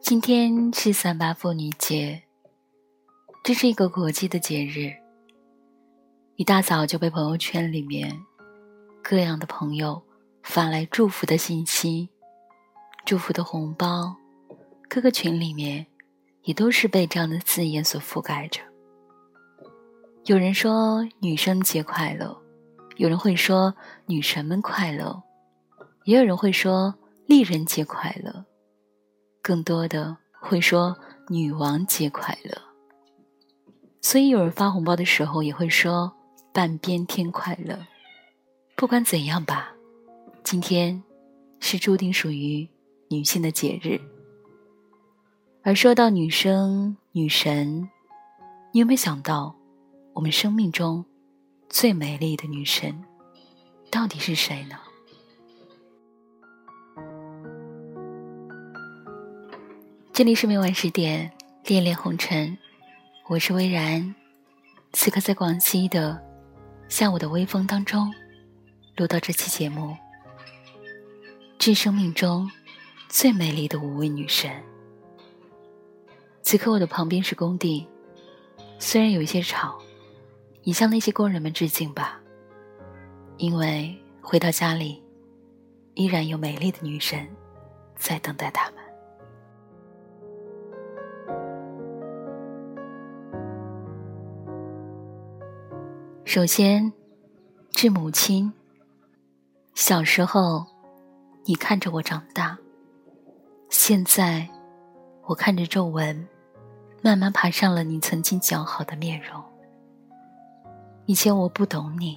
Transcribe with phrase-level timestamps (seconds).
[0.00, 2.22] 今天是三八妇女节，
[3.42, 4.92] 这是一个国际的节日。
[6.36, 8.16] 一大早就被朋友圈里面
[9.02, 10.00] 各样的朋友
[10.42, 12.08] 发来祝福的信息、
[13.04, 14.14] 祝福的红包，
[14.88, 15.84] 各个群里面
[16.42, 18.60] 也都是被这样的字眼所覆盖着。
[20.26, 22.40] 有人说女生节快乐，
[22.96, 23.74] 有人会说
[24.06, 25.22] 女神们快乐，
[26.04, 26.94] 也有人会说
[27.26, 28.44] 丽人节快乐。
[29.42, 30.96] 更多的会说
[31.28, 32.50] “女王节快乐”，
[34.00, 36.12] 所以有人发红包的时候也会说
[36.52, 37.78] “半边天快乐”。
[38.76, 39.72] 不管怎样吧，
[40.42, 41.02] 今天
[41.60, 42.68] 是注定属于
[43.08, 44.00] 女性的节日。
[45.62, 47.88] 而说到女生、女神，
[48.72, 49.54] 你有没有想到，
[50.14, 51.04] 我们生命中
[51.68, 53.04] 最美丽的女神
[53.90, 54.76] 到底是谁呢？
[60.12, 61.30] 这里是每晚十点，
[61.64, 62.56] 恋恋红尘，
[63.28, 64.14] 我是微然，
[64.92, 66.22] 此刻在广西的
[66.88, 68.10] 下午的微风当中，
[68.96, 69.94] 录到这期节目，
[71.58, 72.50] 致生命中
[73.08, 74.50] 最美丽的五位女神。
[76.42, 77.86] 此刻我的旁边是工地，
[78.78, 79.78] 虽然有一些吵，
[80.66, 82.20] 你向那些工人们致敬吧，
[83.36, 85.00] 因为回到家里，
[85.94, 87.24] 依然有美丽的女神
[87.94, 88.80] 在等待他们。
[96.24, 96.92] 首先，
[97.70, 98.52] 致母亲。
[99.76, 100.66] 小时候，
[101.44, 102.56] 你看着我长大；
[103.70, 104.48] 现在，
[105.26, 106.26] 我看着皱纹，
[107.02, 109.40] 慢慢爬上了你曾经姣好的面容。
[111.06, 112.16] 以前我不懂你，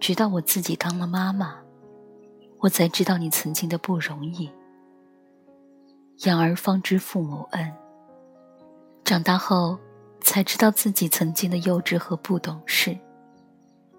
[0.00, 1.56] 直到我自己当了妈妈，
[2.58, 4.50] 我才知道你曾经的不容易。
[6.24, 7.72] 养儿方知父母恩，
[9.04, 9.78] 长大后。
[10.20, 12.98] 才知道自己曾经的幼稚和不懂事。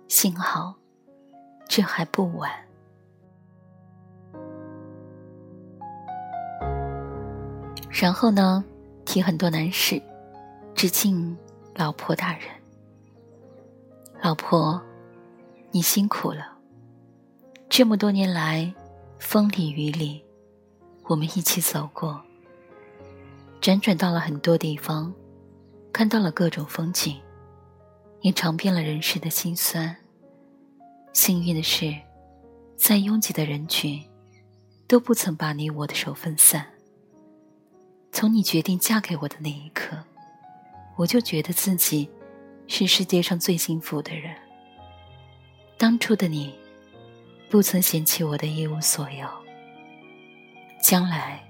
[0.09, 0.75] 幸好，
[1.67, 2.51] 这还不晚。
[7.89, 8.63] 然后呢，
[9.05, 9.99] 提很多难事，
[10.75, 11.35] 致敬
[11.73, 12.58] 老婆大人。
[14.21, 14.81] 老婆，
[15.71, 16.57] 你辛苦了。
[17.69, 18.73] 这么多年来，
[19.17, 20.21] 风里雨里，
[21.03, 22.21] 我们一起走过，
[23.61, 25.13] 辗转到了很多地方。
[25.93, 27.19] 看到了各种风景，
[28.21, 29.95] 也尝遍了人世的辛酸。
[31.13, 31.95] 幸运的是，
[32.77, 34.03] 在拥挤的人群，
[34.85, 36.67] 都不曾把你我的手分散。
[38.11, 39.97] 从你决定嫁给我的那一刻，
[40.97, 42.09] 我就觉得自己
[42.69, 44.33] 是世界上最幸福的人。
[45.75, 46.53] 当初的你，
[47.49, 49.27] 不曾嫌弃我的一无所有。
[50.81, 51.43] 将来，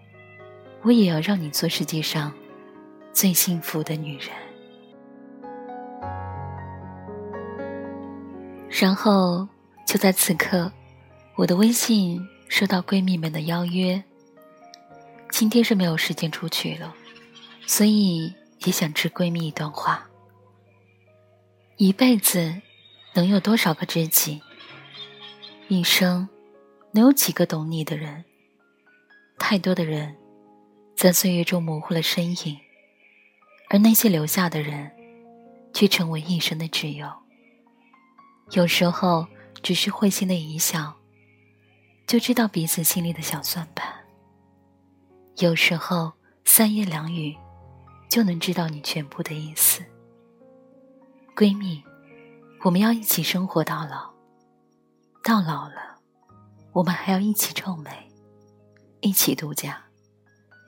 [0.82, 2.34] 我也要让你做世界上。
[3.12, 4.30] 最幸福的女人。
[8.70, 9.46] 然后
[9.86, 10.72] 就在此刻，
[11.36, 14.02] 我的微信收到闺蜜们的邀约。
[15.32, 16.96] 今天是没有时间出去了，
[17.66, 20.09] 所以也想致闺蜜一段话：
[21.82, 22.62] 一辈子
[23.14, 24.42] 能有多少个知己？
[25.70, 26.28] 一生
[26.92, 28.26] 能有几个懂你的人？
[29.38, 30.14] 太多的人
[30.94, 32.60] 在岁月中模糊了身影。
[33.70, 34.92] 而那些留下的人，
[35.74, 37.10] 却成为一生的挚友。
[38.52, 39.26] 有时候，
[39.64, 40.94] 只是会心的一笑，
[42.06, 43.88] 就知道彼此心里的小算盘；
[45.38, 46.12] 有时候，
[46.44, 47.38] 三言两语，
[48.10, 49.82] 就能知道你全部的意思。
[51.40, 51.82] 闺蜜，
[52.66, 54.12] 我们要一起生活到老，
[55.24, 55.98] 到老了，
[56.74, 58.12] 我们还要一起臭美，
[59.00, 59.82] 一起度假，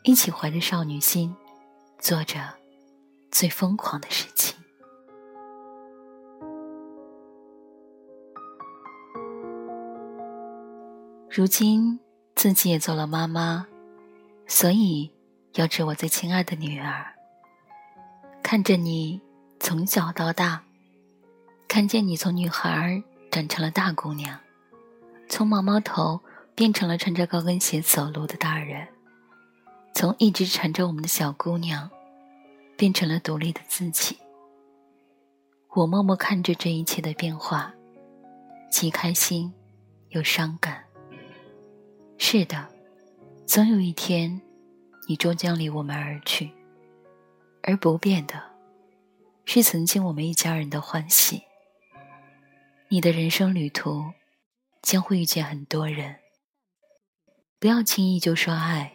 [0.05, 1.35] 一起怀着少女心，
[1.99, 2.39] 做着。
[3.29, 4.55] 最疯狂的事情。
[11.29, 11.99] 如今
[12.35, 13.67] 自己也做了妈妈，
[14.47, 15.13] 所以
[15.55, 17.13] 要致我最亲爱的女儿。
[18.41, 19.21] 看着你
[19.63, 20.63] 从小到大，
[21.67, 24.39] 看见你从女孩长成了大姑娘，
[25.29, 26.19] 从毛毛头
[26.55, 28.87] 变成了穿着高跟鞋走路的大人，
[29.93, 31.89] 从一直缠着我们的小姑娘。
[32.77, 34.17] 变成了独立的自己。
[35.75, 37.71] 我默默看着这一切的变化，
[38.71, 39.53] 既开心
[40.09, 40.83] 又伤感。
[42.17, 42.67] 是的，
[43.45, 44.41] 总有一天，
[45.07, 46.49] 你终将离我们而去，
[47.61, 48.41] 而不变的，
[49.53, 51.43] 是曾经我们一家人的欢喜。
[52.87, 54.13] 你的人生旅途，
[54.81, 56.15] 将会遇见很多人。
[57.59, 58.93] 不要轻易就说爱，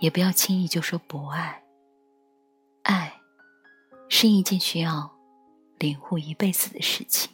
[0.00, 1.62] 也不要轻易就说不爱。
[2.82, 3.10] 爱
[4.10, 5.10] 是一件需要
[5.78, 7.30] 领悟一辈子的事情。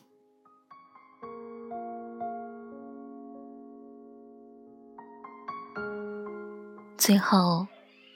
[6.97, 7.67] 最后，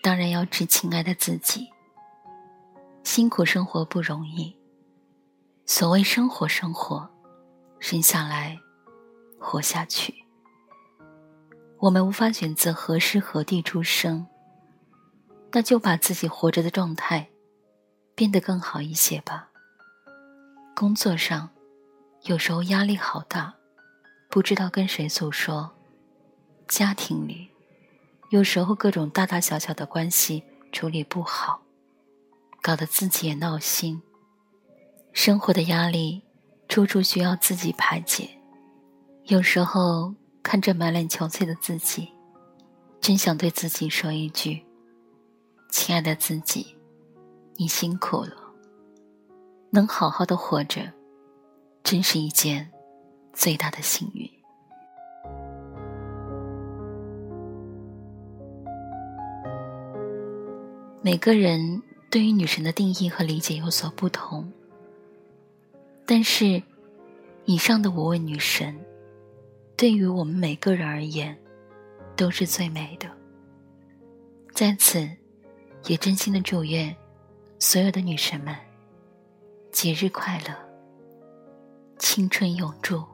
[0.05, 1.69] 当然要致亲爱的自己。
[3.07, 4.53] 辛苦生活不容易。
[5.65, 7.09] 所谓生活，生活，
[7.79, 8.59] 生下来，
[9.39, 10.13] 活下去。
[11.79, 14.27] 我们无法选择何时何地出生，
[15.53, 17.31] 那就把自己活着的状态
[18.17, 19.51] 变得更好一些吧。
[20.75, 21.51] 工作上，
[22.23, 23.55] 有时候压力好大，
[24.29, 25.71] 不知道跟谁诉说；
[26.67, 27.51] 家庭里，
[28.31, 30.43] 有时候各种大大小小的关系
[30.73, 31.63] 处理不好，
[32.67, 34.03] 搞得自己也闹心。
[35.13, 36.25] 生活的压力，
[36.69, 38.29] 处处需要自己排解。
[39.27, 42.09] 有时候看着满脸憔悴的自己，
[43.01, 44.67] 真想对自己说一句
[45.71, 46.77] ：“亲爱的自己，
[47.55, 48.37] 你辛苦了。
[49.71, 50.93] 能好好的活着，
[51.85, 52.69] 真是一件
[53.33, 54.29] 最大的幸运。”
[61.01, 64.51] 每个人对于女神的定义和理解有所不同，
[66.07, 66.63] 但是
[67.45, 68.79] 以上的五位女神，
[69.77, 71.37] 对于我们每个人而言，
[72.17, 73.11] 都是最美的。
[74.55, 75.07] 在此，
[75.87, 76.95] 也真心的祝愿
[77.59, 78.57] 所有的女神们
[79.71, 80.55] 节日快乐，
[81.99, 83.05] 青春永驻。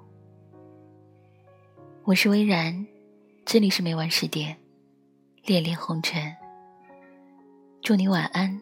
[2.04, 2.86] 我是微然，
[3.44, 4.56] 这里是每晚十点，
[5.44, 6.32] 恋恋红尘。
[7.80, 8.60] 祝你晚安，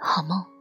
[0.00, 0.59] 好梦。